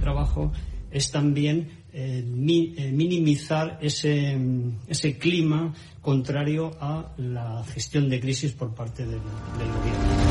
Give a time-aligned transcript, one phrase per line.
[0.00, 0.52] trabajo
[0.90, 4.38] es también eh, eh, minimizar ese,
[4.88, 10.30] ese, clima contrario a la gestión de crisis por parte del, gobierno.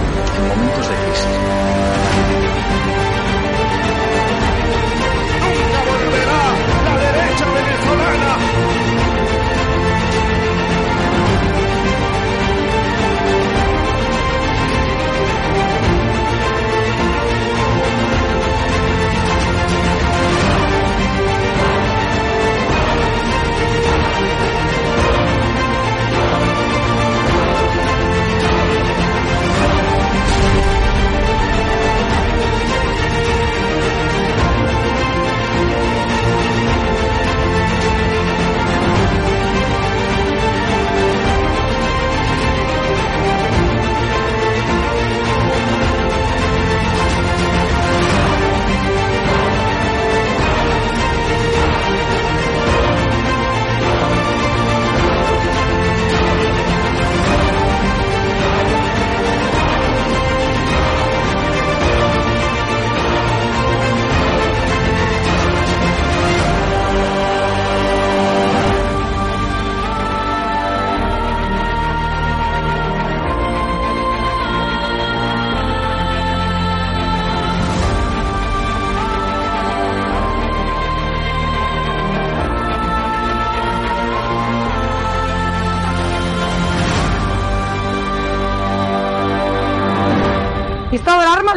[0.41, 1.40] momentos de crisis.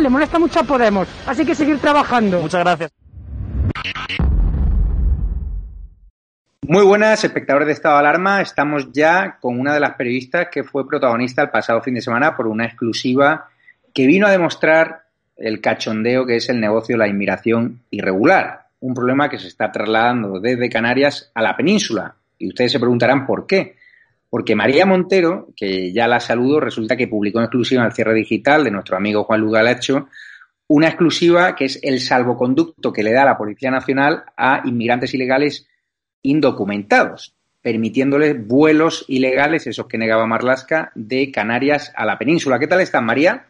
[0.04, 2.42] Le molesta mucho a Podemos, así que seguir trabajando.
[2.42, 2.92] Muchas gracias.
[6.66, 8.42] Muy buenas, espectadores de Estado de Alarma.
[8.42, 12.36] Estamos ya con una de las periodistas que fue protagonista el pasado fin de semana
[12.36, 13.48] por una exclusiva
[13.94, 15.04] que vino a demostrar
[15.36, 18.66] el cachondeo que es el negocio de la inmigración irregular.
[18.80, 22.14] Un problema que se está trasladando desde Canarias a la península.
[22.38, 23.76] Y ustedes se preguntarán por qué.
[24.34, 28.14] Porque María Montero, que ya la saludo, resulta que publicó en exclusiva en el cierre
[28.14, 30.08] digital de nuestro amigo Juan Lugalacho
[30.66, 35.68] una exclusiva que es el salvoconducto que le da la Policía Nacional a inmigrantes ilegales
[36.22, 42.58] indocumentados, permitiéndoles vuelos ilegales, esos que negaba Marlasca, de Canarias a la península.
[42.58, 43.46] ¿Qué tal están, María?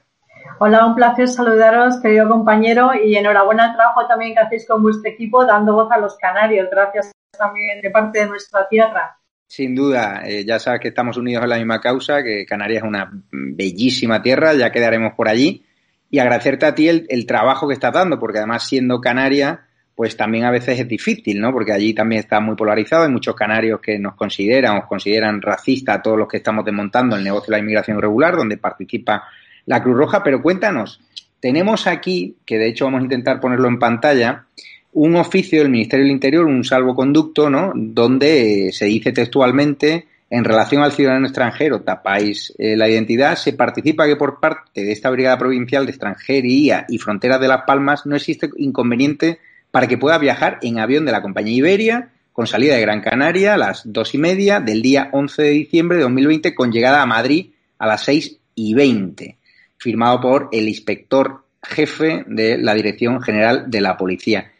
[0.59, 5.11] Hola, un placer saludaros, querido compañero, y enhorabuena al trabajo también que hacéis con vuestro
[5.11, 6.69] equipo dando voz a los canarios.
[6.71, 9.17] Gracias también de parte de nuestra tierra.
[9.57, 12.89] Sin duda, eh, ya sabes que estamos unidos en la misma causa, que Canarias es
[12.89, 15.65] una bellísima tierra, ya quedaremos por allí.
[16.11, 19.61] Y agradecerte a ti el, el trabajo que estás dando, porque además siendo Canaria,
[19.95, 21.53] pues también a veces es difícil, ¿no?
[21.53, 25.99] Porque allí también está muy polarizado, hay muchos canarios que nos consideran o consideran racistas
[25.99, 29.23] a todos los que estamos desmontando el negocio de la inmigración irregular, donde participa
[29.67, 31.01] la Cruz Roja, pero cuéntanos,
[31.39, 34.47] tenemos aquí, que de hecho vamos a intentar ponerlo en pantalla,
[34.95, 37.73] un oficio del Ministerio del Interior, un salvoconducto, ¿no?
[37.75, 44.07] Donde se dice textualmente en relación al ciudadano extranjero, tapáis eh, la identidad, se participa
[44.07, 48.17] que por parte de esta Brigada Provincial de Extranjería y Fronteras de Las Palmas no
[48.17, 49.39] existe inconveniente
[49.71, 53.55] para que pueda viajar en avión de la compañía Iberia con salida de Gran Canaria
[53.55, 57.07] a las dos y media del día 11 de diciembre de 2020 con llegada a
[57.07, 59.39] Madrid a las seis y veinte,
[59.77, 64.53] firmado por el inspector jefe de la Dirección General de la Policía.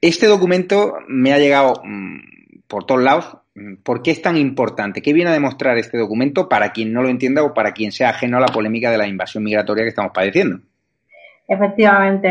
[0.00, 3.36] Este documento me ha llegado mm, por todos lados.
[3.82, 5.02] ¿Por qué es tan importante?
[5.02, 8.10] ¿Qué viene a demostrar este documento para quien no lo entienda o para quien sea
[8.10, 10.60] ajeno a la polémica de la invasión migratoria que estamos padeciendo?
[11.46, 12.28] Efectivamente,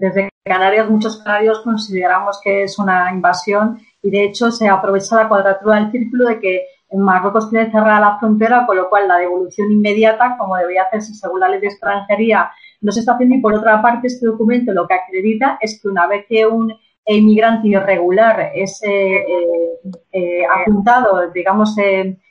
[0.00, 5.28] desde Canarias muchos canarios consideramos que es una invasión y de hecho se aprovecha la
[5.28, 9.72] cuadratura del círculo de que Marruecos tiene cerrada la frontera, con lo cual la devolución
[9.72, 12.50] inmediata, como debería hacerse según la ley de extranjería,
[12.82, 15.88] no se está haciendo y por otra parte este documento lo que acredita es que
[15.88, 16.74] una vez que un
[17.06, 21.76] inmigrante irregular es eh, eh, eh, apuntado, digamos,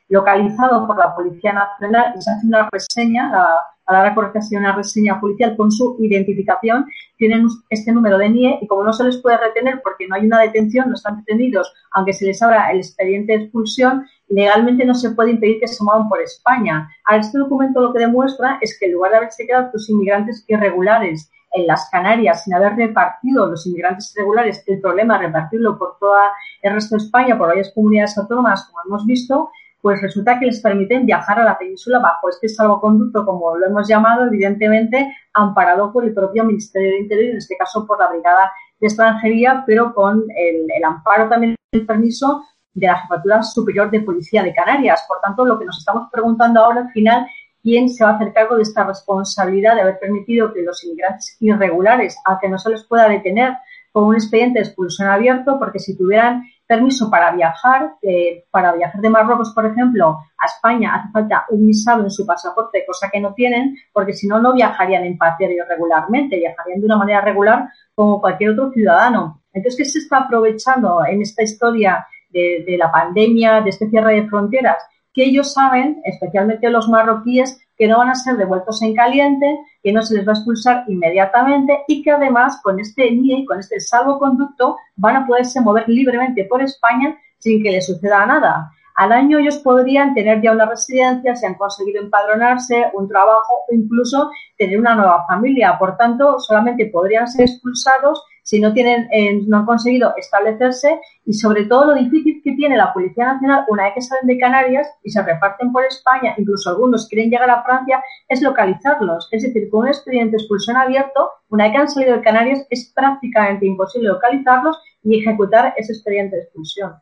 [0.10, 3.48] localizado por la Policía Nacional y se hace una reseña, la,
[3.86, 6.86] a la hora que una reseña policial con su identificación,
[7.18, 10.26] tienen este número de NIE y como no se les puede retener porque no hay
[10.26, 14.96] una detención, no están detenidos, aunque se les abra el expediente de expulsión, legalmente no
[14.96, 16.90] se puede impedir que se muevan por España.
[17.06, 20.46] Ahora, este documento lo que demuestra es que en lugar de haberse quedado los inmigrantes
[20.48, 25.98] irregulares en las Canarias sin haber repartido los inmigrantes irregulares, el problema es repartirlo por
[26.00, 26.16] todo
[26.62, 29.50] el resto de España, por varias comunidades autónomas, como hemos visto,
[29.84, 33.86] pues resulta que les permiten viajar a la península bajo este salvoconducto, como lo hemos
[33.86, 38.50] llamado, evidentemente amparado por el propio Ministerio de Interior, en este caso por la Brigada
[38.80, 44.42] de Extranjería, pero con el, amparo también del permiso de la Jefatura Superior de Policía
[44.42, 45.04] de Canarias.
[45.06, 47.28] Por tanto, lo que nos estamos preguntando ahora al final,
[47.64, 51.38] ¿quién se va a hacer cargo de esta responsabilidad de haber permitido que los inmigrantes
[51.40, 53.54] irregulares, a que no se les pueda detener
[53.92, 59.00] con un expediente de expulsión abierto, porque si tuvieran permiso para viajar, eh, para viajar
[59.00, 63.22] de Marruecos, por ejemplo, a España hace falta un visado en su pasaporte, cosa que
[63.22, 67.70] no tienen, porque si no, no viajarían en patria regularmente, viajarían de una manera regular
[67.94, 69.42] como cualquier otro ciudadano.
[69.54, 74.16] Entonces, ¿qué se está aprovechando en esta historia de, de la pandemia, de este cierre
[74.16, 74.84] de fronteras?
[75.14, 79.92] Que ellos saben, especialmente los marroquíes, que no van a ser devueltos en caliente, que
[79.92, 83.80] no se les va a expulsar inmediatamente y que además con este NIE, con este
[83.80, 88.72] salvoconducto, van a poderse mover libremente por España sin que les suceda nada.
[88.96, 93.74] Al año ellos podrían tener ya una residencia, si han conseguido empadronarse, un trabajo o
[93.74, 95.78] incluso tener una nueva familia.
[95.80, 101.34] Por tanto, solamente podrían ser expulsados si no tienen, eh, no han conseguido establecerse y
[101.34, 104.88] sobre todo lo difícil que tiene la Policía Nacional una vez que salen de Canarias
[105.04, 109.30] y se reparten por España, incluso algunos quieren llegar a Francia, es localizarlos.
[109.32, 112.68] Es decir, con un expediente de expulsión abierto, una vez que han salido de Canarias
[112.70, 116.94] es prácticamente imposible localizarlos y ejecutar ese expediente de expulsión.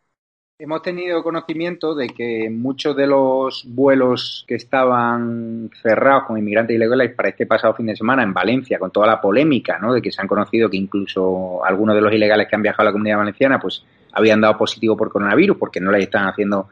[0.64, 7.16] Hemos tenido conocimiento de que muchos de los vuelos que estaban cerrados con inmigrantes ilegales
[7.16, 9.92] para este pasado fin de semana en Valencia, con toda la polémica, ¿no?
[9.92, 12.86] De que se han conocido que incluso algunos de los ilegales que han viajado a
[12.86, 16.68] la comunidad valenciana, pues habían dado positivo por coronavirus porque no les están haciendo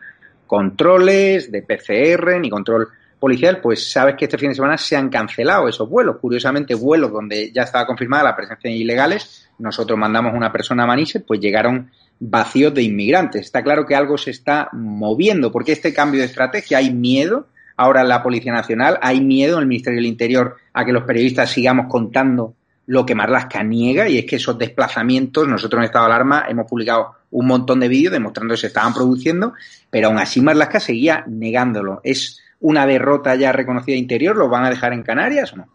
[0.46, 2.90] controles de PCR ni control
[3.20, 6.18] policial, pues sabes que este fin de semana se han cancelado esos vuelos.
[6.18, 10.86] Curiosamente, vuelos donde ya estaba confirmada la presencia de ilegales, nosotros mandamos una persona a
[10.86, 11.90] Manises, pues llegaron
[12.20, 13.46] vacíos de inmigrantes.
[13.46, 18.02] Está claro que algo se está moviendo, porque este cambio de estrategia hay miedo ahora
[18.02, 21.50] en la Policía Nacional, hay miedo en el Ministerio del Interior a que los periodistas
[21.50, 22.54] sigamos contando
[22.88, 26.66] lo que Marlaska niega, y es que esos desplazamientos, nosotros en estado de alarma hemos
[26.66, 29.54] publicado un montón de vídeos demostrando que se estaban produciendo,
[29.90, 32.02] pero aún así Marlaska seguía negándolo.
[32.04, 34.36] ¿Es una derrota ya reconocida interior?
[34.36, 35.68] ¿Lo van a dejar en Canarias o no?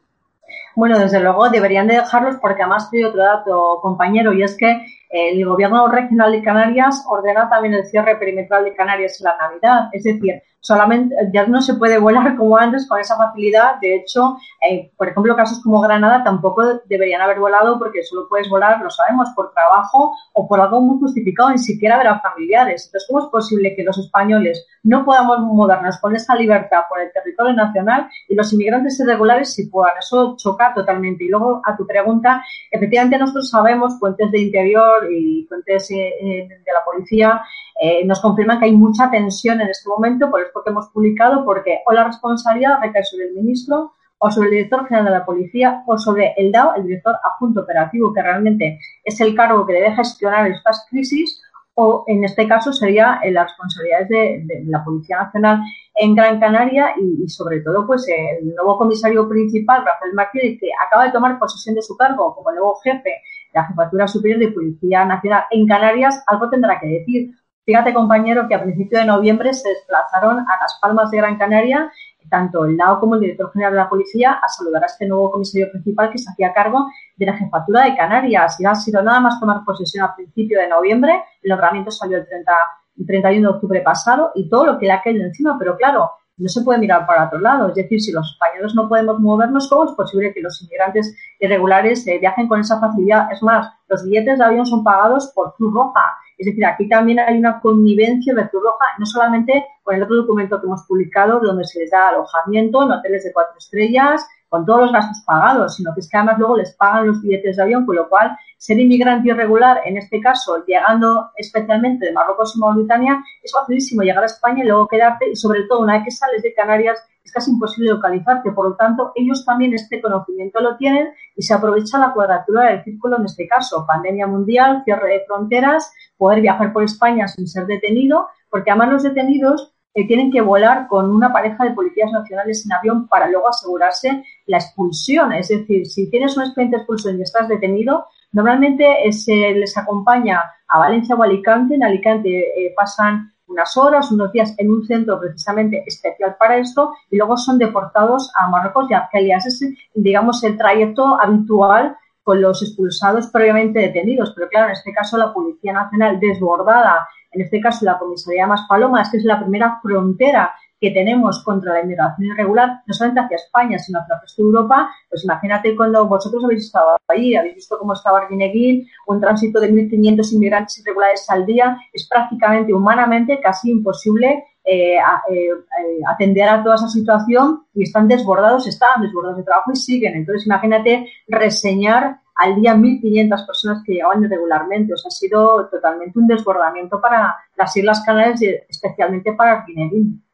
[0.76, 4.84] Bueno, desde luego deberían de dejarlos porque además hay otro dato, compañero, y es que
[5.14, 9.88] el gobierno regional de Canarias ordena también el cierre perimetral de Canarias en la Navidad.
[9.92, 13.78] Es decir, solamente ya no se puede volar como antes con esa facilidad.
[13.80, 18.48] De hecho, eh, por ejemplo, casos como Granada tampoco deberían haber volado porque solo puedes
[18.48, 22.86] volar, lo sabemos, por trabajo o por algo muy justificado, ni siquiera ver a familiares.
[22.86, 27.12] Entonces, ¿cómo es posible que los españoles no podamos movernos con esa libertad por el
[27.12, 29.92] territorio nacional y los inmigrantes irregulares sí puedan?
[29.98, 31.24] Eso choca totalmente.
[31.24, 36.48] Y luego, a tu pregunta, efectivamente nosotros sabemos, fuentes de interior y fuentes eh, eh,
[36.48, 37.42] de la policía,
[37.80, 41.44] eh, nos confirman que hay mucha tensión en este momento, por esto que hemos publicado,
[41.44, 45.26] porque o la responsabilidad recae sobre el ministro, o sobre el director general de la
[45.26, 49.74] policía, o sobre el DAO, el director adjunto operativo, que realmente es el cargo que
[49.74, 51.40] debe gestionar estas crisis,
[51.74, 55.60] o en este caso sería las responsabilidades de, la Policía Nacional
[55.96, 61.06] en Gran Canaria y, sobre todo pues el nuevo comisario principal, Rafael Martínez, que acaba
[61.06, 63.20] de tomar posesión de su cargo como nuevo jefe
[63.54, 67.30] la Jefatura Superior de Policía Nacional en Canarias algo tendrá que decir.
[67.64, 71.90] Fíjate, compañero, que a principios de noviembre se desplazaron a Las Palmas de Gran Canaria
[72.28, 75.30] tanto el LAO como el director general de la policía a saludar a este nuevo
[75.30, 78.60] comisario principal que se hacía cargo de la jefatura de Canarias.
[78.60, 81.22] Y ha sido nada más tomar posesión a principio de noviembre.
[81.42, 82.52] El nombramiento salió el, 30,
[82.98, 85.56] el 31 de octubre pasado y todo lo que le ha caído encima.
[85.58, 87.68] Pero claro, no se puede mirar para otro lado.
[87.68, 92.06] Es decir, si los españoles no podemos movernos, ¿cómo es posible que los inmigrantes irregulares
[92.06, 93.30] eh, viajen con esa facilidad?
[93.32, 96.02] Es más, los billetes de avión son pagados por Cruz Roja.
[96.36, 100.16] Es decir, aquí también hay una connivencia de Cruz Roja, no solamente con el otro
[100.16, 104.64] documento que hemos publicado, donde se les da alojamiento en hoteles de cuatro estrellas, con
[104.64, 107.62] todos los gastos pagados, sino que es que además luego les pagan los billetes de
[107.64, 112.60] avión, con lo cual ser inmigrante irregular, en este caso, llegando especialmente de Marruecos y
[112.60, 116.12] Mauritania, es facilísimo llegar a España y luego quedarte, y sobre todo una vez que
[116.12, 118.52] sales de Canarias, es casi imposible localizarte.
[118.52, 122.84] Por lo tanto, ellos también este conocimiento lo tienen y se aprovecha la cuadratura del
[122.84, 123.84] círculo en este caso.
[123.88, 129.02] Pandemia mundial, cierre de fronteras, poder viajar por España sin ser detenido, porque además los
[129.02, 133.48] detenidos eh, tienen que volar con una pareja de policías nacionales en avión para luego
[133.48, 135.32] asegurarse la expulsión.
[135.32, 140.42] Es decir, si tienes un expediente de expulsión y estás detenido, normalmente se les acompaña
[140.66, 141.76] a Valencia o Alicante.
[141.76, 146.92] En Alicante eh, pasan unas horas, unos días en un centro precisamente especial para esto
[147.10, 149.36] y luego son deportados a Marruecos y Argelia.
[149.36, 154.32] Ese es, digamos, el trayecto habitual con los expulsados previamente detenidos.
[154.34, 158.64] Pero claro, en este caso la Policía Nacional desbordada en este caso la comisaría Más
[158.68, 163.36] Palomas, que es la primera frontera que tenemos contra la inmigración irregular, no solamente hacia
[163.36, 167.54] España, sino hacia el resto de Europa, pues imagínate cuando vosotros habéis estado ahí, habéis
[167.54, 173.40] visto cómo estaba Arguineguín, un tránsito de 1.500 inmigrantes irregulares al día, es prácticamente humanamente
[173.40, 174.98] casi imposible eh, eh,
[175.30, 180.14] eh, atender a toda esa situación y están desbordados, están desbordados de trabajo y siguen.
[180.14, 184.94] Entonces, imagínate reseñar al día 1.500 personas que llegaban irregularmente.
[184.94, 190.24] O sea, ha sido totalmente un desbordamiento para las Islas Canarias y especialmente para Arguineguín.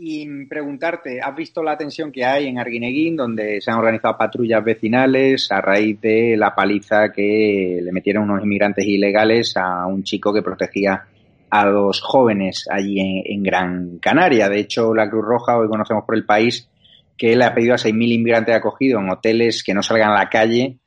[0.00, 4.64] Y preguntarte, ¿has visto la tensión que hay en Arguineguín, donde se han organizado patrullas
[4.64, 10.32] vecinales a raíz de la paliza que le metieron unos inmigrantes ilegales a un chico
[10.32, 11.04] que protegía
[11.50, 14.48] a los jóvenes allí en, Gran Canaria?
[14.48, 16.68] De hecho, la Cruz Roja, hoy conocemos por el país,
[17.16, 20.28] que le ha pedido a 6.000 inmigrantes acogidos en hoteles que no salgan a la
[20.28, 20.78] calle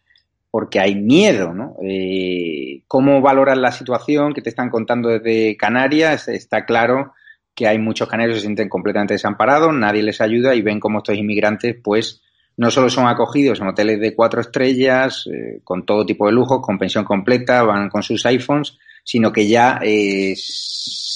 [0.52, 1.78] porque hay miedo, ¿no?
[1.82, 6.28] Eh, ¿Cómo valoras la situación que te están contando desde Canarias?
[6.28, 7.14] Está claro
[7.56, 11.00] que hay muchos canarios que se sienten completamente desamparados, nadie les ayuda y ven cómo
[11.00, 12.22] estos inmigrantes, pues,
[12.58, 16.62] no solo son acogidos en hoteles de cuatro estrellas, eh, con todo tipo de lujos,
[16.62, 20.36] con pensión completa, van con sus iPhones, sino que ya eh,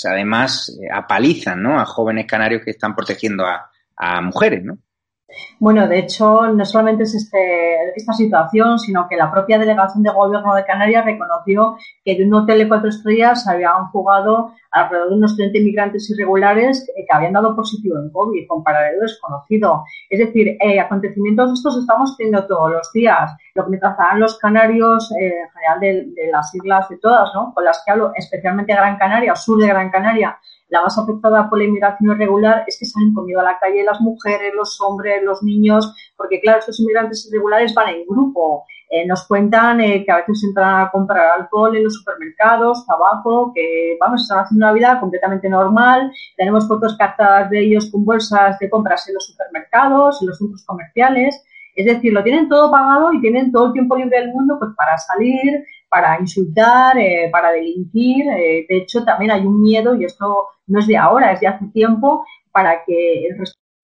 [0.10, 1.80] además apalizan ¿no?
[1.80, 4.78] a jóvenes canarios que están protegiendo a, a mujeres, ¿no?
[5.60, 10.12] Bueno, de hecho, no solamente es este, esta situación, sino que la propia delegación de
[10.12, 15.16] gobierno de Canarias reconoció que de un hotel de cuatro estrellas habían jugado alrededor de
[15.16, 19.84] unos 30 inmigrantes irregulares que habían dado positivo en COVID, con paradero desconocido.
[20.10, 23.32] Es decir, eh, acontecimientos estos estamos teniendo todos los días.
[23.56, 27.30] Lo que me trazarán los canarios, eh, en general de, de, las islas de todas,
[27.34, 27.54] ¿no?
[27.54, 30.38] con las que hablo, especialmente Gran Canaria, sur de Gran Canaria,
[30.70, 34.02] la más afectada por la inmigración irregular es que han comido a la calle las
[34.02, 38.66] mujeres, los hombres, los niños, porque claro, estos inmigrantes irregulares van en grupo.
[38.90, 43.52] Eh, nos cuentan eh, que a veces entran a comprar alcohol en los supermercados, tabaco,
[43.54, 46.12] que vamos, están haciendo una vida completamente normal.
[46.38, 50.64] Tenemos fotos captadas de ellos con bolsas de compras en los supermercados, en los centros
[50.66, 51.44] comerciales.
[51.76, 54.72] Es decir, lo tienen todo pagado y tienen todo el tiempo libre del mundo pues
[54.78, 58.28] para salir, para insultar, eh, para delinquir.
[58.28, 61.48] Eh, de hecho, también hay un miedo, y esto no es de ahora, es de
[61.48, 63.38] hace tiempo, para que el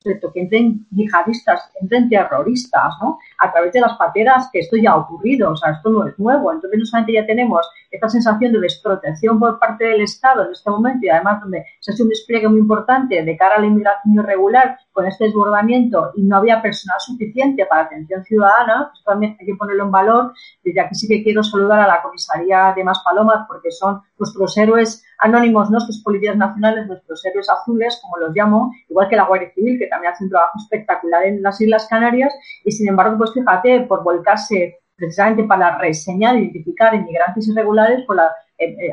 [0.03, 3.19] respecto que entren yihadistas, entren terroristas, ¿no?
[3.37, 6.17] A través de las pateras, que esto ya ha ocurrido, o sea, esto no es
[6.17, 6.51] nuevo.
[6.51, 10.69] Entonces, no solamente ya tenemos esta sensación de desprotección por parte del Estado en este
[10.69, 14.13] momento y además donde se hace un despliegue muy importante de cara a la inmigración
[14.15, 19.45] irregular con este desbordamiento y no había personal suficiente para atención ciudadana, pues también hay
[19.45, 20.33] que ponerlo en valor.
[20.63, 24.57] Desde aquí sí que quiero saludar a la comisaría de Más Palomas porque son nuestros
[24.57, 29.51] héroes anónimos, nuestros policías nacionales, nuestros héroes azules, como los llamo, igual que la Guardia
[29.53, 32.33] Civil, que también hace un trabajo espectacular en las Islas Canarias.
[32.63, 38.15] Y sin embargo, pues fíjate, por volcarse precisamente para reseñar e identificar inmigrantes irregulares, por
[38.15, 38.31] la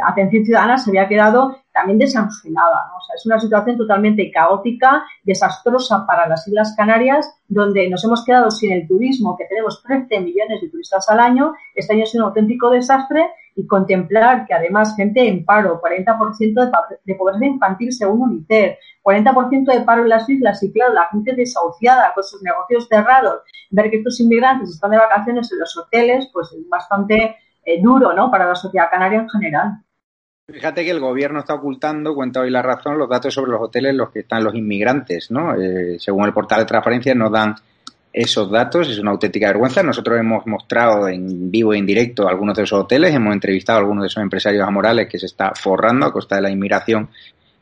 [0.07, 2.91] atención ciudadana se había quedado también desangelada.
[2.97, 8.25] O sea, es una situación totalmente caótica, desastrosa para las Islas Canarias, donde nos hemos
[8.25, 11.53] quedado sin el turismo, que tenemos 13 millones de turistas al año.
[11.75, 13.27] Este año es un auténtico desastre
[13.59, 16.71] y contemplar que además gente en paro, 40%
[17.05, 21.35] de, pobreza infantil según UNICEF, 40% de paro en las islas y claro, la gente
[21.35, 26.31] desahuciada con sus negocios cerrados, ver que estos inmigrantes están de vacaciones en los hoteles,
[26.33, 28.31] pues es bastante eh, duro ¿no?
[28.31, 29.73] para la sociedad canaria en general.
[30.47, 33.91] Fíjate que el gobierno está ocultando, cuenta hoy la razón, los datos sobre los hoteles
[33.91, 35.55] en los que están los inmigrantes, ¿no?
[35.55, 37.55] Eh, según el portal de transparencia nos dan
[38.13, 39.83] esos datos, es una auténtica vergüenza.
[39.83, 43.81] Nosotros hemos mostrado en vivo e en directo algunos de esos hoteles, hemos entrevistado a
[43.81, 47.11] algunos de esos empresarios amorales que se está forrando a costa de la inmigración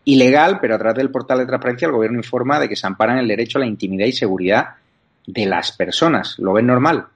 [0.04, 3.18] ilegal, pero a través del portal de transparencia el gobierno informa de que se amparan
[3.18, 4.74] el derecho a la intimidad y seguridad
[5.26, 6.38] de las personas.
[6.38, 7.06] ¿Lo ven normal?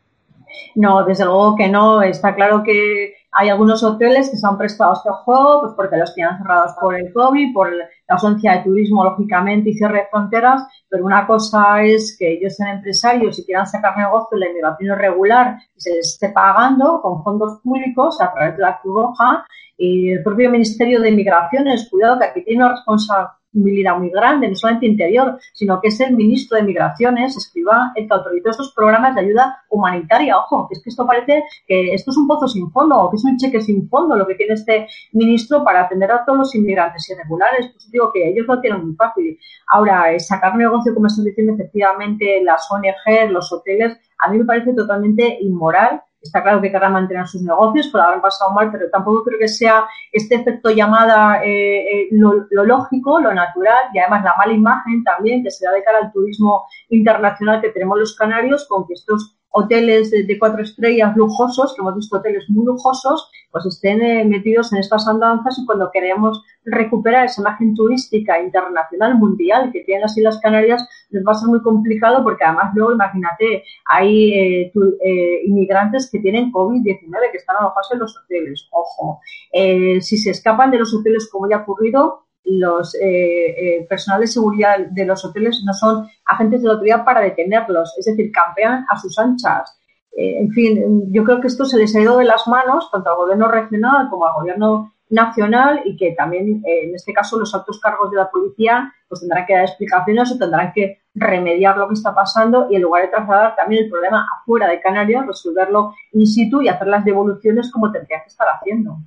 [0.74, 2.02] No, desde luego que no.
[2.02, 6.14] Está claro que hay algunos hoteles que se han prestado este juego, pues porque los
[6.14, 7.72] tienen cerrados por el COVID, por
[8.10, 12.56] la ausencia de turismo, lógicamente, y cierre de fronteras, pero una cosa es que ellos
[12.56, 17.00] sean empresarios y quieran sacar negocio en la inmigración irregular y se les esté pagando
[17.00, 19.46] con fondos públicos a través de la Cruz Roja
[19.78, 24.48] y el propio Ministerio de Migraciones, cuidado que aquí tiene una responsabilidad militar muy grande,
[24.48, 28.72] no solamente interior, sino que es el ministro de Migraciones, escriba el que autorizó estos
[28.74, 30.36] programas de ayuda humanitaria.
[30.38, 33.24] Ojo, es que esto parece que esto es un pozo sin fondo, o que es
[33.24, 37.08] un cheque sin fondo lo que tiene este ministro para atender a todos los inmigrantes
[37.10, 37.68] irregulares.
[37.72, 39.38] Pues digo que ellos lo tienen muy fácil.
[39.68, 44.44] Ahora, eh, sacar negocio, como están diciendo efectivamente las ONG, los hoteles, a mí me
[44.44, 48.90] parece totalmente inmoral Está claro que querrán mantener sus negocios, pero habrán pasado mal, pero
[48.90, 54.24] tampoco creo que sea este efecto llamada eh, eh, lo, lógico, lo natural y además
[54.24, 58.14] la mala imagen también que se da de cara al turismo internacional que tenemos los
[58.16, 63.30] canarios con que estos hoteles de, cuatro estrellas lujosos, que hemos visto hoteles muy lujosos,
[63.50, 69.18] pues estén eh, metidos en estas andanzas y cuando queremos recuperar esa imagen turística internacional,
[69.18, 72.92] mundial que tienen las Islas Canarias, les va a ser muy complicado porque además luego,
[72.92, 74.72] imagínate, hay eh,
[75.04, 78.68] eh, inmigrantes que tienen COVID-19 que están alojados en los hoteles.
[78.70, 79.20] Ojo,
[79.52, 84.78] si se escapan de los hoteles como ya ha ocurrido, los eh, personal de seguridad
[84.78, 88.98] de los hoteles no son agentes de la autoridad para detenerlos, es decir, campean a
[88.98, 89.76] sus anchas.
[90.12, 93.16] en fin, yo creo que esto se les ha ido de las manos tanto al
[93.16, 97.80] gobierno regional como al gobierno nacional y que también, eh, en este caso, los altos
[97.80, 101.94] cargos de la policía pues tendrán que dar explicaciones o tendrán que remediar lo que
[101.94, 106.26] está pasando y en lugar de trasladar también el problema afuera de Canarias, resolverlo in
[106.26, 108.98] situ y hacer las devoluciones como tendría que estar haciendo.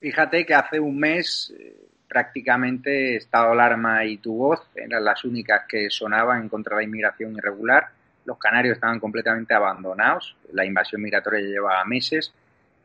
[0.00, 5.62] Fíjate que hace un mes eh, prácticamente Estado Alarma y Tu Voz eran las únicas
[5.66, 7.86] que sonaban en contra la inmigración irregular.
[8.26, 10.36] Los canarios estaban completamente abandonados.
[10.52, 12.34] La invasión migratoria llevaba meses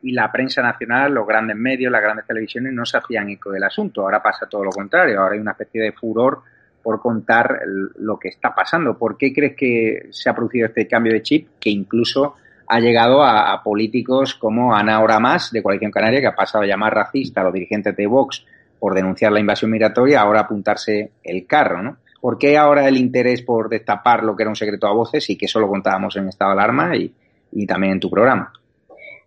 [0.00, 3.64] y la prensa nacional, los grandes medios, las grandes televisiones no se hacían eco del
[3.64, 4.00] asunto.
[4.00, 6.40] Ahora pasa todo lo contrario, ahora hay una especie de furor
[6.82, 7.60] por contar
[7.98, 8.96] lo que está pasando.
[8.96, 12.36] ¿Por qué crees que se ha producido este cambio de chip que incluso
[12.66, 16.94] ha llegado a, políticos como Ana Oramas de Coalición Canaria, que ha pasado a llamar
[16.94, 18.46] racista a los dirigentes de Vox
[18.78, 21.96] por denunciar la invasión migratoria, ahora apuntarse el carro, ¿no?
[22.20, 25.36] ¿Por qué ahora el interés por destapar lo que era un secreto a voces y
[25.36, 28.52] que eso lo contábamos en estado de alarma y también en tu programa?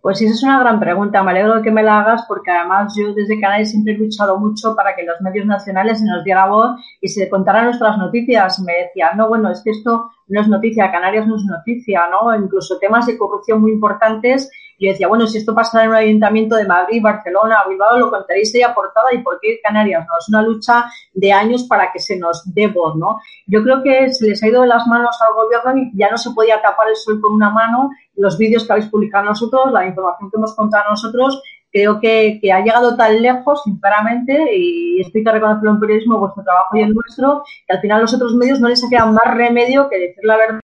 [0.02, 1.22] Pues esa es una gran pregunta.
[1.22, 4.36] Me alegro de que me la hagas porque además yo desde Canarias siempre he luchado
[4.36, 8.58] mucho para que los medios nacionales se nos diera voz y se contaran nuestras noticias.
[8.58, 12.34] Me decían, no, bueno, es que esto no es noticia, Canarias no es noticia, ¿no?
[12.34, 14.50] Incluso temas de corrupción muy importantes.
[14.82, 18.52] Yo decía, bueno, si esto pasa en un ayuntamiento de Madrid, Barcelona, Bilbao, lo contaréis
[18.56, 20.18] ahí aportada y por qué Canarias, ¿no?
[20.18, 23.20] Es una lucha de años para que se nos dé voz, ¿no?
[23.46, 26.18] Yo creo que se les ha ido de las manos al gobierno y ya no
[26.18, 27.90] se podía tapar el sol con una mano.
[28.16, 31.40] Los vídeos que habéis publicado nosotros, la información que hemos contado nosotros,
[31.70, 36.42] creo que, que, ha llegado tan lejos, sinceramente, y estoy que reconocerlo en periodismo, vuestro
[36.42, 39.88] trabajo y el nuestro, que al final los otros medios no les queda más remedio
[39.88, 40.61] que decir la verdad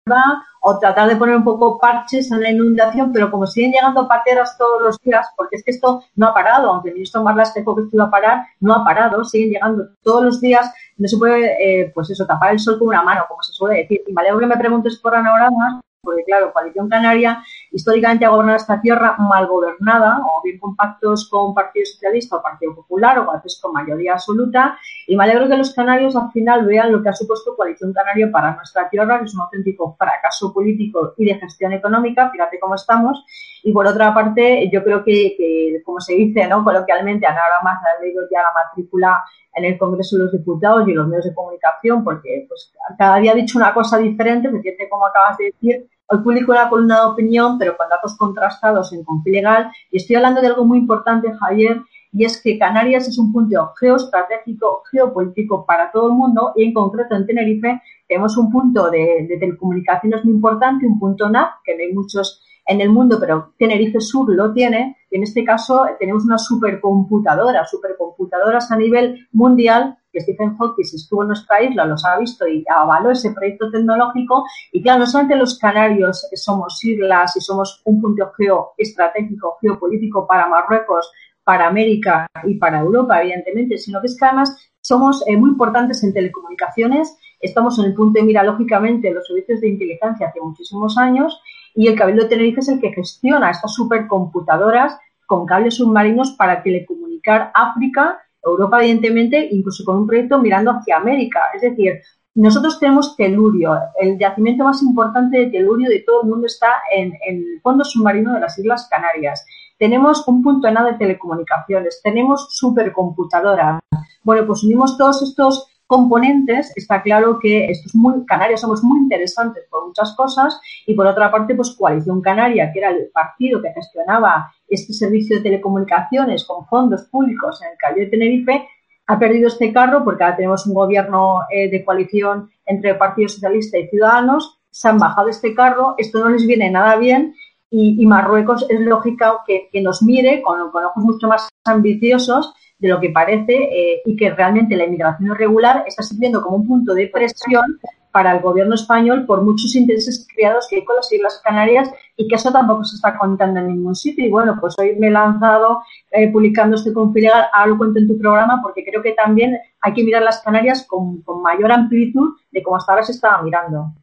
[0.62, 4.58] o tratar de poner un poco parches en la inundación, pero como siguen llegando pateras
[4.58, 7.76] todos los días, porque es que esto no ha parado, aunque el ministro Marlas dijo
[7.76, 11.18] que esto iba a parar, no ha parado, siguen llegando todos los días, no se
[11.18, 14.02] puede, eh, pues eso, tapar el sol con una mano, como se suele decir.
[14.08, 18.58] Y me alegro que me preguntes por anoramas, porque claro, Coalición Canaria históricamente ha gobernado
[18.58, 23.32] esta tierra mal gobernada, o bien con pactos con Partido Socialista o Partido Popular, o
[23.32, 27.02] a veces con mayoría absoluta, y me alegro que los canarios al final vean lo
[27.02, 31.26] que ha supuesto Coalición Canaria para nuestra tierra, que es un auténtico fracaso político y
[31.26, 33.24] de gestión económica, fíjate cómo estamos,
[33.64, 36.64] y por otra parte, yo creo que, como se dice ¿no?
[36.64, 40.92] coloquialmente, ahora más ha leído ya la matrícula en el Congreso de los Diputados y
[40.92, 44.90] en los medios de comunicación, porque pues cada día ha dicho una cosa diferente, fíjate
[44.90, 49.02] como acabas de decir, Hoy publico una columna de opinión, pero con datos contrastados en
[49.06, 49.72] config legal.
[49.90, 53.72] Y estoy hablando de algo muy importante, Javier, y es que Canarias es un punto
[53.80, 59.26] geoestratégico, geopolítico para todo el mundo y en concreto en Tenerife tenemos un punto de,
[59.40, 64.00] telecomunicaciones muy importante, un punto NAP, que no hay muchos en el mundo, pero Tenerife
[64.00, 70.22] Sur lo tiene, y en este caso tenemos una supercomputadora, supercomputadoras a nivel mundial, que
[70.22, 74.82] Stephen Hawking estuvo en nuestra isla, los ha visto y avaló ese proyecto tecnológico, y
[74.82, 81.12] claro, no solamente los canarios somos islas y somos un punto geoestratégico, geopolítico para Marruecos,
[81.44, 86.04] para América y para Europa, evidentemente, sino que es que además somos eh, muy importantes
[86.04, 87.18] en telecomunicaciones.
[87.40, 91.42] Estamos en el punto de mira, lógicamente, los servicios de inteligencia hace muchísimos años
[91.76, 96.62] y el Cabildo de Tenerife es el que gestiona estas supercomputadoras con cables submarinos para
[96.62, 101.40] telecomunicar África, Europa, evidentemente, incluso con un proyecto mirando hacia América.
[101.54, 102.02] Es decir,
[102.36, 103.78] nosotros tenemos telurio.
[104.00, 108.34] El yacimiento más importante de telurio de todo el mundo está en, el fondo submarino
[108.34, 109.46] de las Islas Canarias.
[109.78, 112.02] Tenemos un punto de nada de telecomunicaciones.
[112.04, 113.82] Tenemos supercomputadoras.
[114.24, 119.66] Bueno, pues unimos todos estos componentes, está claro que estos muy, Canarias somos muy interesantes
[119.70, 123.74] por muchas cosas y por otra parte, pues Coalición Canaria, que era el partido que
[123.74, 128.70] gestionaba este servicio de telecomunicaciones con fondos públicos en el Calle de Tenerife,
[129.06, 133.78] ha perdido este carro porque ahora tenemos un gobierno eh, de coalición entre Partido Socialista
[133.78, 137.36] y Ciudadanos, se han bajado este carro, esto no les viene nada bien
[137.70, 143.00] y, Marruecos es lógico que, nos mire con, con ojos mucho más ambiciosos de lo
[143.00, 147.08] que parece eh, y que realmente la inmigración irregular está sirviendo como un punto de
[147.08, 147.80] presión
[148.12, 152.28] para el gobierno español por muchos intereses creados que hay con las Islas Canarias y
[152.28, 154.26] que eso tampoco se está contando en ningún sitio.
[154.26, 158.08] Y bueno, pues hoy me he lanzado eh, publicando este config ahora lo cuento en
[158.08, 162.36] tu programa porque creo que también hay que mirar las Canarias con, con mayor amplitud
[162.52, 163.94] de como hasta ahora se estaba mirando.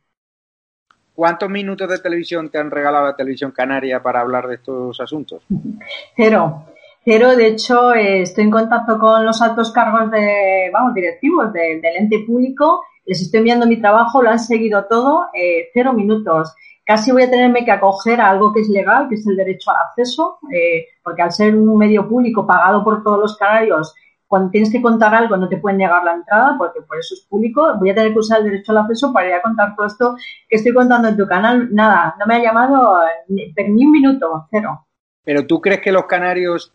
[1.15, 5.43] ¿Cuántos minutos de televisión te han regalado la televisión canaria para hablar de estos asuntos?
[6.17, 6.68] Cero.
[7.11, 11.81] Pero, de hecho, eh, estoy en contacto con los altos cargos de, vamos, directivos del
[11.83, 16.55] ente público, les estoy enviando mi trabajo, lo han seguido todo, eh, cero minutos.
[16.85, 19.71] Casi voy a tenerme que acoger a algo que es legal, que es el derecho
[19.71, 23.95] al acceso, eh, porque al ser un medio público pagado por todos los canarios,
[24.27, 27.27] cuando tienes que contar algo no te pueden negar la entrada, porque por eso es
[27.27, 27.73] público.
[27.81, 30.15] Voy a tener que usar el derecho al acceso para ir a contar todo esto
[30.47, 31.75] que estoy contando en tu canal.
[31.75, 34.85] Nada, no me ha llamado ni, ni un minuto, cero.
[35.25, 36.75] Pero tú crees que los canarios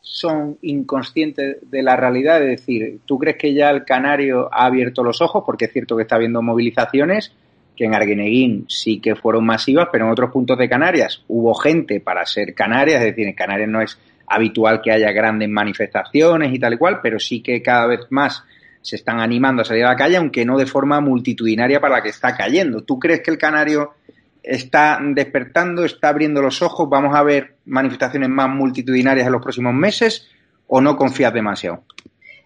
[0.00, 2.42] son inconscientes de la realidad?
[2.42, 5.42] Es decir, ¿tú crees que ya el canario ha abierto los ojos?
[5.44, 7.32] Porque es cierto que está habiendo movilizaciones,
[7.76, 12.00] que en Arguineguín sí que fueron masivas, pero en otros puntos de Canarias hubo gente
[12.00, 16.58] para ser Canarias, es decir, en Canarias no es habitual que haya grandes manifestaciones y
[16.58, 18.44] tal y cual, pero sí que cada vez más
[18.82, 22.02] se están animando a salir a la calle, aunque no de forma multitudinaria para la
[22.02, 22.82] que está cayendo.
[22.82, 23.94] ¿Tú crees que el canario
[24.42, 29.74] está despertando, está abriendo los ojos, vamos a ver manifestaciones más multitudinarias en los próximos
[29.74, 30.28] meses
[30.66, 31.84] o no confías demasiado?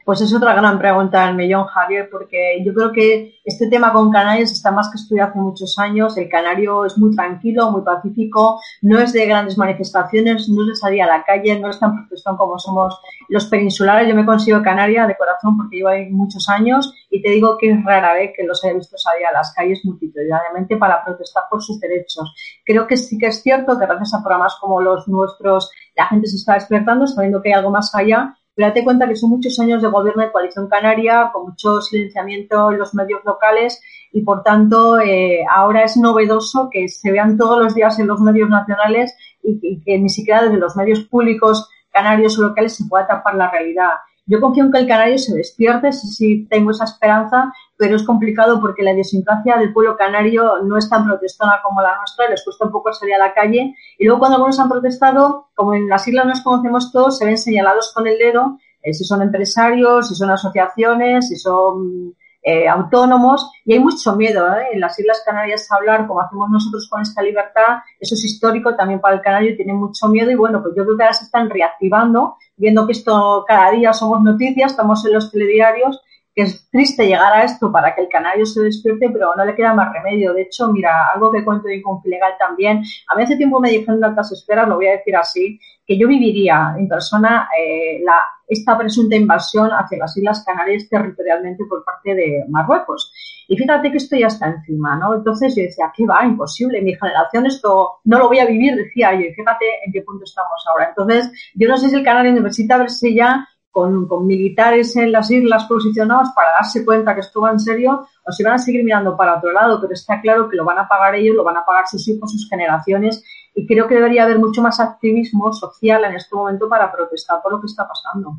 [0.05, 4.11] Pues es otra gran pregunta del millón, Javier, porque yo creo que este tema con
[4.11, 6.19] Canarias está más que estudiado hace muchos años.
[6.19, 10.75] El canario es muy tranquilo, muy pacífico, no es de grandes manifestaciones, no es de
[10.75, 14.07] salir a la calle, no es tan protestón como somos los peninsulares.
[14.07, 17.71] Yo me consigo canaria de corazón porque llevo ahí muchos años y te digo que
[17.71, 21.63] es rara vez que los haya visto salir a las calles multitudinariamente para protestar por
[21.63, 22.35] sus derechos.
[22.67, 26.27] Creo que sí que es cierto que gracias a programas como los nuestros la gente
[26.27, 29.59] se está despertando, sabiendo que hay algo más allá pero date cuenta que son muchos
[29.59, 33.81] años de gobierno de coalición canaria, con mucho silenciamiento en los medios locales
[34.13, 38.21] y, por tanto, eh, ahora es novedoso que se vean todos los días en los
[38.21, 43.07] medios nacionales y, que ni siquiera desde los medios públicos canarios o locales se pueda
[43.07, 43.91] tapar la realidad.
[44.27, 48.05] Yo confío en que el canario se despierte, sí, sí tengo esa esperanza, pero es
[48.05, 52.43] complicado porque la idiosincrasia del pueblo canario no es tan protestona como la nuestra, les
[52.43, 53.75] cuesta un poco salir a la calle.
[53.99, 57.37] Y luego cuando algunos han protestado, como en las islas nos conocemos todos, se ven
[57.37, 62.15] señalados con el dedo, eh, si son empresarios, si son asociaciones, si son
[62.47, 64.67] eh, autónomos, y hay mucho miedo ¿eh?
[64.75, 68.77] en las Islas Canarias a hablar como hacemos nosotros con esta libertad, eso es histórico
[68.77, 71.15] también para el canario y tiene mucho miedo y bueno, pues yo creo que ahora
[71.15, 76.01] se están reactivando, viendo que esto cada día somos noticias, estamos en los telediarios
[76.35, 79.55] que es triste llegar a esto para que el canario se despierte, pero no le
[79.55, 80.35] queda más remedio.
[80.35, 84.01] De hecho, mira, algo que cuento de Confilegal también, a mí hace tiempo me dijeron
[84.01, 88.25] de altas esferas, lo voy a decir así, que yo viviría en persona eh, la,
[88.49, 93.13] esta presunta invasión hacia las Islas Canarias territorialmente por parte de Marruecos.
[93.49, 95.15] Y fíjate que esto ya está encima, ¿no?
[95.15, 96.25] Entonces yo decía, ¿qué va?
[96.25, 100.25] Imposible, mi generación esto no lo voy a vivir, decía yo, fíjate en qué punto
[100.25, 100.89] estamos ahora.
[100.89, 105.31] Entonces, yo no sé si el canario necesita verse ya con, con, militares en las
[105.31, 108.85] islas posicionados para darse cuenta que esto va en serio o si van a seguir
[108.85, 111.57] mirando para otro lado, pero está claro que lo van a pagar ellos, lo van
[111.57, 116.05] a pagar sus hijos, sus generaciones y creo que debería haber mucho más activismo social
[116.05, 118.39] en este momento para protestar por lo que está pasando.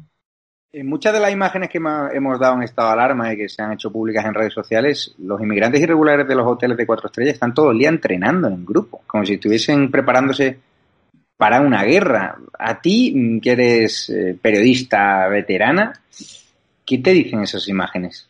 [0.73, 3.61] En muchas de las imágenes que hemos dado en estado de alarma y que se
[3.61, 7.35] han hecho públicas en redes sociales, los inmigrantes irregulares de los hoteles de cuatro estrellas
[7.35, 10.59] están todo el día entrenando en grupo, como si estuviesen preparándose
[11.37, 12.37] para una guerra.
[12.59, 15.93] A ti, que eres eh, periodista veterana,
[16.85, 18.27] ¿qué te dicen esas imágenes?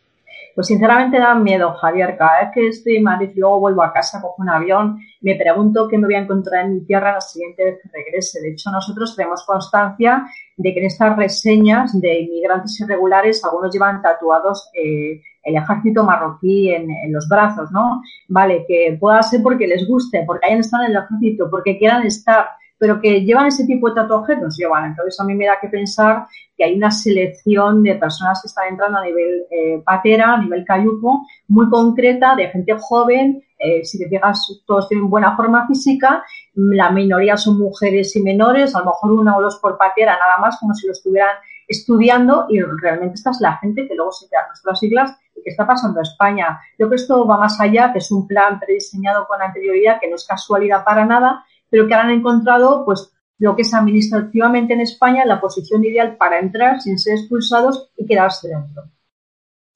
[0.56, 2.16] Pues sinceramente dan miedo, Javier.
[2.16, 5.34] Cada vez que estoy en Madrid y luego vuelvo a casa, cojo un avión, me
[5.34, 8.40] pregunto qué me voy a encontrar en mi tierra la siguiente vez que regrese.
[8.40, 14.00] De hecho, nosotros tenemos constancia de que en estas reseñas de inmigrantes irregulares, algunos llevan
[14.00, 18.00] tatuados eh, el ejército marroquí en, en, los brazos, ¿no?
[18.28, 22.06] Vale, que pueda ser porque les guste, porque hayan estado en el ejército, porque quieran
[22.06, 22.46] estar
[22.78, 24.86] pero que llevan ese tipo de tatuajes, los llevan.
[24.86, 28.68] Entonces a mí me da que pensar que hay una selección de personas que están
[28.68, 33.42] entrando a nivel eh, patera, a nivel cayuco, muy concreta, de gente joven.
[33.58, 36.22] Eh, si te fijas, todos tienen buena forma física,
[36.54, 40.36] la mayoría son mujeres y menores, a lo mejor una o dos por patera, nada
[40.38, 41.36] más, como si lo estuvieran
[41.66, 45.50] estudiando y realmente esta es la gente que luego se queda nuestras siglas y que
[45.50, 46.60] está pasando a España.
[46.76, 50.16] Creo que esto va más allá, que es un plan prediseñado con anterioridad, que no
[50.16, 55.24] es casualidad para nada pero que han encontrado pues lo que es administrativamente en España
[55.24, 58.84] la posición ideal para entrar sin ser expulsados y quedarse dentro.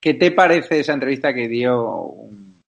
[0.00, 2.62] ¿Qué te parece esa entrevista que dio un,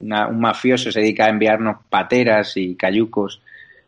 [0.00, 3.42] un mafioso, se dedica a enviarnos pateras y cayucos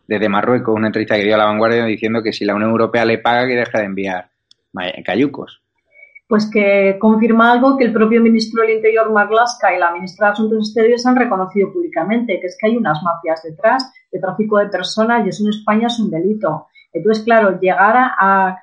[0.06, 3.04] desde Marruecos, una entrevista que dio a la vanguardia diciendo que si la Unión Europea
[3.04, 4.30] le paga que deja de enviar
[5.04, 5.60] cayucos?
[6.30, 10.32] pues que confirma algo que el propio ministro del Interior, Marlaska, y la ministra de
[10.34, 14.66] Asuntos Exteriores han reconocido públicamente, que es que hay unas mafias detrás de tráfico de
[14.66, 16.66] personas y eso en España es un delito.
[16.92, 18.56] Entonces, claro, llegar a,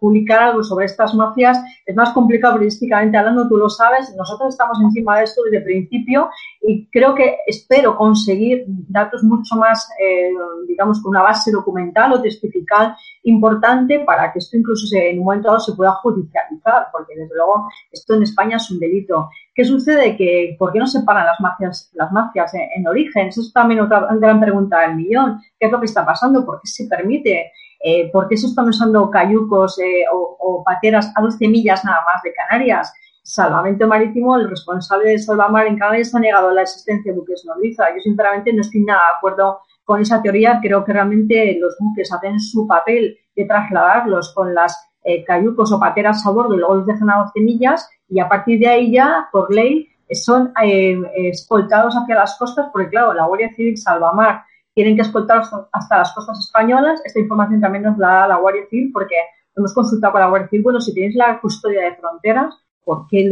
[0.00, 4.78] publicar algo sobre estas mafias es más complicado periodísticamente hablando, tú lo sabes, nosotros estamos
[4.80, 10.30] encima de esto desde el principio y creo que espero conseguir datos mucho más, eh,
[10.66, 15.48] digamos, con una base documental o testifical importante para que esto incluso en un momento
[15.48, 19.30] dado se pueda judicializar, porque desde luego esto en España es un delito.
[19.54, 20.16] ¿Qué sucede?
[20.16, 23.28] Que, ¿Por qué no se paran las mafias, las mafias en, origen?
[23.28, 25.40] Esa es también otra gran pregunta del millón.
[25.58, 26.44] ¿Qué es lo que está pasando?
[26.44, 27.52] ¿Por qué se permite?
[27.80, 32.22] Eh, ¿Por qué se están usando cayucos eh, o, pateras a 12 millas nada más
[32.22, 32.92] de Canarias?
[33.28, 37.84] Salvamento Marítimo, el responsable de Salvamar en Canarias ha negado la existencia de buques nodriza.
[37.94, 40.58] Yo sinceramente no estoy nada de acuerdo con esa teoría.
[40.62, 45.78] Creo que realmente los buques hacen su papel de trasladarlos con las eh, cayucos o
[45.78, 48.92] pateras a bordo y luego los dejan a 12 millas y a partir de ahí
[48.92, 50.54] ya, por ley, son
[51.14, 56.14] escoltados hacia las costas porque, claro, la Guardia Civil Salvamar tienen que escoltar hasta las
[56.14, 57.02] costas españolas.
[57.04, 59.16] Esta información también nos la da la Guardia Civil porque
[59.54, 62.54] hemos consultado con la Guardia Civil, bueno, si tienes la custodia de fronteras,
[62.88, 63.28] ¿por qué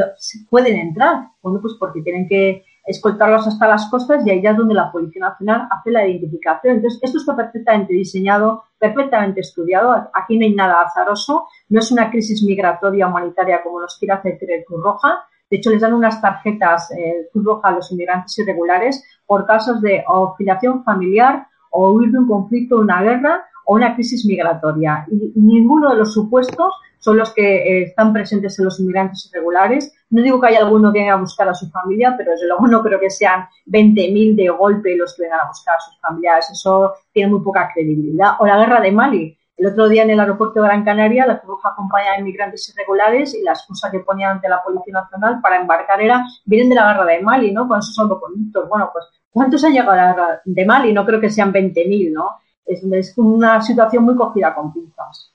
[0.50, 1.28] pueden entrar?
[1.40, 5.30] Bueno, pues porque tienen que escoltarlos hasta las costas y ahí es donde la Policía
[5.30, 6.76] Nacional hace la identificación.
[6.76, 10.10] Entonces, esto está perfectamente diseñado, perfectamente estudiado.
[10.12, 11.48] Aquí no hay nada azaroso.
[11.70, 15.24] No es una crisis migratoria humanitaria como nos quiere hacer creer Cruz Roja.
[15.50, 19.80] De hecho, les dan unas tarjetas eh, Cruz Roja a los inmigrantes irregulares por casos
[19.80, 25.06] de o filiación familiar o huir de un conflicto, una guerra o una crisis migratoria.
[25.10, 29.92] Y ninguno de los supuestos son los que eh, están presentes en los inmigrantes irregulares.
[30.10, 32.66] No digo que haya alguno que venga a buscar a su familia, pero desde luego
[32.66, 36.48] no creo que sean 20.000 de golpe los que vengan a buscar a sus familiares.
[36.50, 38.32] Eso tiene muy poca credibilidad.
[38.38, 39.38] O la guerra de Mali.
[39.56, 43.34] El otro día en el aeropuerto de Gran Canaria, la Cruz acompaña a inmigrantes irregulares
[43.34, 46.92] y la excusa que ponían ante la Policía Nacional para embarcar era, vienen de la
[46.92, 47.66] guerra de Mali, ¿no?
[47.66, 48.68] Con esos salvoconductos.
[48.68, 50.92] Bueno, pues, ¿cuántos han llegado a la guerra de Mali?
[50.92, 52.30] No creo que sean 20.000, ¿no?
[52.66, 55.32] Es, es una situación muy cogida con pinzas.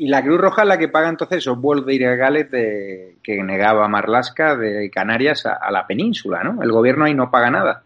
[0.00, 3.42] Y la Cruz Roja es la que paga entonces esos vuelos de ilegales de, que
[3.42, 6.62] negaba Marlasca de Canarias a, la península, ¿no?
[6.62, 7.82] El gobierno ahí no paga nada.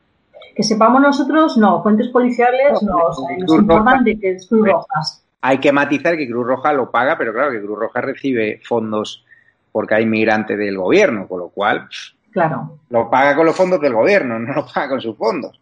[0.54, 1.82] Que sepamos nosotros, no.
[1.82, 5.00] Fuentes policiales nos, informan de que es Cruz Roja.
[5.40, 9.24] Hay que matizar que Cruz Roja lo paga, pero claro que Cruz Roja recibe fondos
[9.72, 11.88] porque hay inmigrantes del gobierno, con lo cual
[12.30, 12.78] claro.
[12.90, 15.58] lo paga con los fondos del gobierno, no lo paga con sus fondos.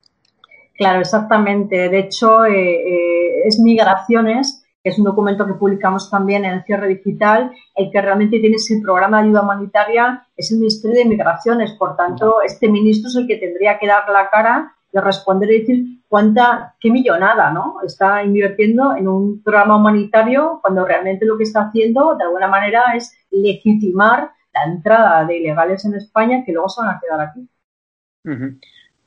[0.80, 1.90] Claro, exactamente.
[1.90, 6.64] De hecho, eh, eh, es Migraciones, que es un documento que publicamos también en el
[6.64, 11.04] cierre digital, el que realmente tiene ese programa de ayuda humanitaria es el Ministerio de
[11.04, 11.72] Migraciones.
[11.72, 15.60] Por tanto, este ministro es el que tendría que dar la cara de responder y
[15.60, 17.82] decir cuánta, qué millonada, ¿no?
[17.84, 22.84] Está invirtiendo en un programa humanitario cuando realmente lo que está haciendo, de alguna manera,
[22.96, 27.46] es legitimar la entrada de ilegales en España que luego se van a quedar aquí.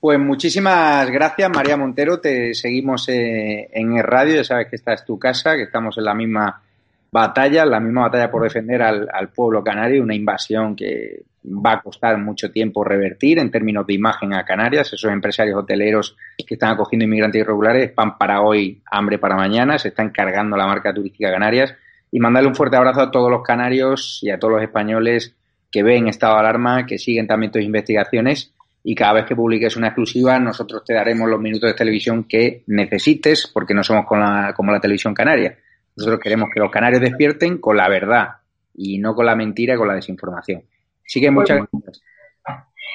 [0.03, 2.19] Pues muchísimas gracias, María Montero.
[2.19, 4.35] Te seguimos eh, en el radio.
[4.35, 6.61] Ya sabes que esta es tu casa, que estamos en la misma
[7.09, 11.81] batalla, la misma batalla por defender al, al, pueblo canario, una invasión que va a
[11.81, 14.91] costar mucho tiempo revertir en términos de imagen a Canarias.
[14.91, 19.87] Esos empresarios hoteleros que están acogiendo inmigrantes irregulares, pan para hoy, hambre para mañana, se
[19.87, 21.73] están cargando la marca turística Canarias.
[22.11, 25.33] Y mandarle un fuerte abrazo a todos los canarios y a todos los españoles
[25.71, 29.77] que ven estado de alarma, que siguen también tus investigaciones y cada vez que publiques
[29.77, 34.21] una exclusiva nosotros te daremos los minutos de televisión que necesites porque no somos como
[34.21, 35.57] la, como la televisión canaria.
[35.95, 38.27] Nosotros queremos que los canarios despierten con la verdad
[38.73, 40.63] y no con la mentira y con la desinformación.
[41.05, 42.01] Así que muchas gracias.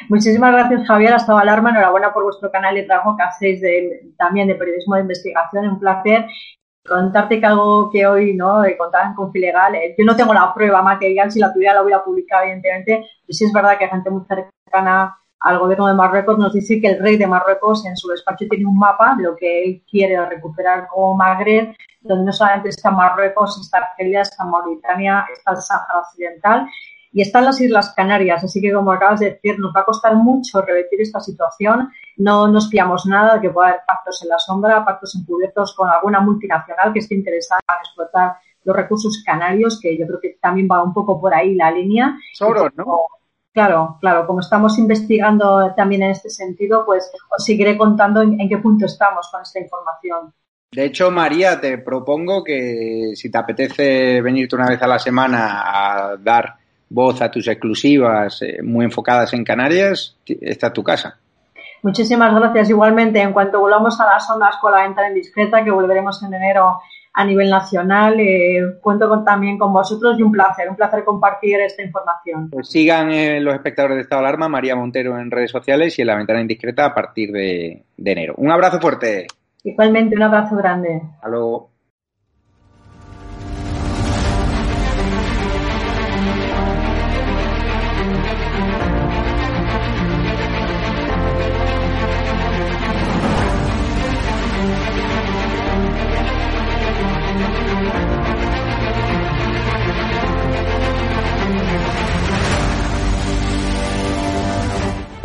[0.09, 1.15] Muchísimas gracias, Javier.
[1.15, 1.71] Hasta alarma.
[1.71, 5.69] Enhorabuena por vuestro canal de trabajo que hacéis de, también de periodismo de investigación.
[5.69, 6.27] Un placer
[6.87, 9.75] contarte que algo que hoy no contaban con Filegal.
[9.75, 13.07] Eh, yo no tengo la prueba material, si la tuviera la hubiera publicado, evidentemente.
[13.27, 16.81] Pero sí es verdad que hay gente muy cercana al gobierno de Marruecos nos dice
[16.81, 19.83] que el rey de Marruecos en su despacho tiene un mapa de lo que él
[19.89, 25.59] quiere recuperar como Magreb, donde no solamente está Marruecos, está Argelia, está Mauritania, está el
[25.59, 26.69] Sáhara Occidental
[27.13, 28.43] y están las Islas Canarias.
[28.43, 31.91] Así que, como acabas de decir, nos va a costar mucho revertir esta situación.
[32.17, 35.89] No nos fiamos nada de que pueda haber pactos en la sombra, pactos encubiertos con
[35.89, 40.69] alguna multinacional que esté interesada en explotar los recursos canarios, que yo creo que también
[40.71, 42.17] va un poco por ahí la línea.
[42.35, 43.07] Soros, ¿no?
[43.59, 48.59] Claro, claro, como estamos investigando también en este sentido, pues os seguiré contando en, qué
[48.59, 50.33] punto estamos con esta información.
[50.71, 55.65] De hecho, María, te propongo que si te apetece venirte una vez a la semana
[55.65, 56.55] a dar
[56.89, 61.19] voz a tus exclusivas eh, muy enfocadas en Canarias, está tu casa.
[61.83, 62.71] Muchísimas gracias.
[62.71, 66.79] Igualmente, en cuanto volvamos a las ondas con la venta indiscreta, que volveremos en enero
[67.19, 68.21] a nivel nacional.
[68.21, 72.49] Eh, cuento con, también con vosotros y un placer, un placer compartir esta información.
[72.49, 76.03] Pues sigan eh, los espectadores de Estado de Alarma, María Montero en redes sociales y
[76.03, 78.35] en la ventana indiscreta a partir de, de enero.
[78.37, 79.27] Un abrazo fuerte.
[79.65, 81.03] Igualmente, un abrazo grande.
[81.17, 81.71] Hasta luego.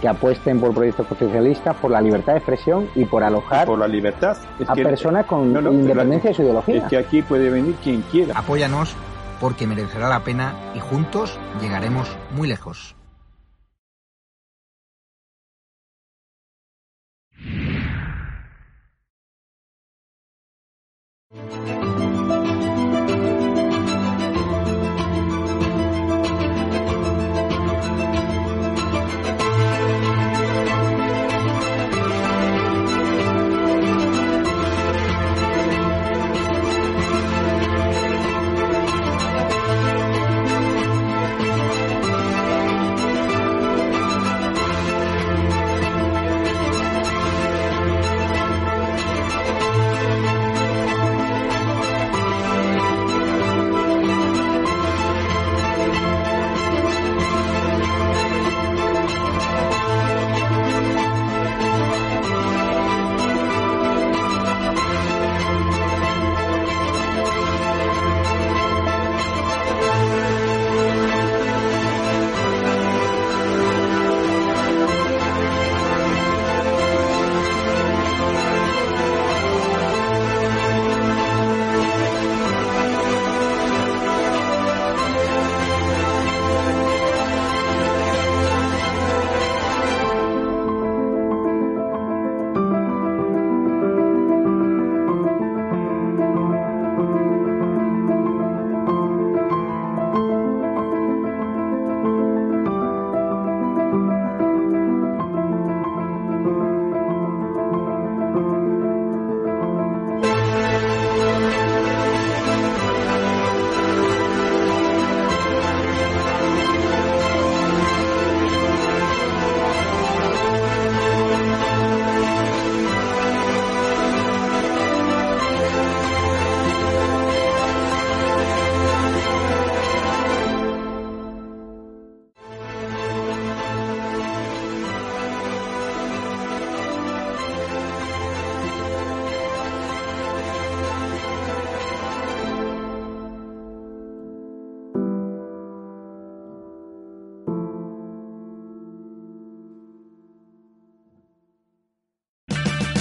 [0.00, 3.88] que apuesten por proyectos socialistas, por la libertad de expresión y por alojar por la
[3.88, 4.36] libertad.
[4.66, 6.76] a personas con independencia de su ideología.
[6.76, 8.38] Es que aquí puede venir quien quiera.
[8.38, 8.96] Apóyanos
[9.40, 12.97] porque merecerá la pena y juntos llegaremos muy lejos.